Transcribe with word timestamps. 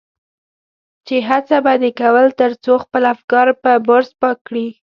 چې 1.05 1.15
هڅه 1.29 1.57
به 1.65 1.73
دې 1.81 1.91
کول 2.01 2.27
تر 2.39 2.51
څو 2.63 2.73
خپل 2.83 3.03
افکار 3.13 3.47
په 3.63 3.71
برس 3.87 4.09
پاک 4.21 4.37
کړي. 4.47 4.67